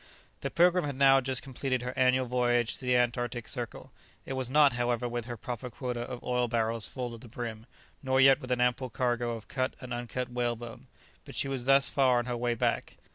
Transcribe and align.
The 0.39 0.49
"Pilgrim" 0.49 0.83
had 0.83 0.95
now 0.95 1.21
just 1.21 1.43
completed 1.43 1.83
her 1.83 1.93
annual 1.95 2.25
voyage 2.25 2.77
to 2.79 2.85
the 2.85 2.95
Antarctic 2.97 3.47
circle. 3.47 3.91
It 4.25 4.33
was 4.33 4.49
not, 4.49 4.73
however, 4.73 5.07
with 5.07 5.25
her 5.25 5.37
proper 5.37 5.69
quota 5.69 5.99
of 6.01 6.23
oil 6.23 6.47
barrels 6.47 6.87
full 6.87 7.11
to 7.11 7.19
the 7.19 7.27
brim, 7.27 7.67
nor 8.01 8.19
yet 8.19 8.41
with 8.41 8.49
an 8.49 8.61
ample 8.61 8.89
cargo 8.89 9.33
of 9.33 9.47
cut 9.47 9.75
and 9.79 9.93
uncut 9.93 10.29
whalebone, 10.31 10.87
that 11.25 11.35
she 11.35 11.47
was 11.47 11.65
thus 11.65 11.87
far 11.87 12.17
on 12.17 12.25
her 12.25 12.35
way 12.35 12.55
back. 12.55 12.97